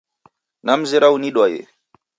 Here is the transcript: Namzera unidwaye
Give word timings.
Namzera 0.63 1.07
unidwaye 1.17 1.61